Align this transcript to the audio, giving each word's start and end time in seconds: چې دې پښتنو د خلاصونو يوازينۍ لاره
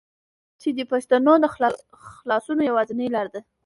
چې 0.61 0.69
دې 0.77 0.85
پښتنو 0.93 1.33
د 1.43 1.45
خلاصونو 2.19 2.61
يوازينۍ 2.69 3.07
لاره 3.15 3.39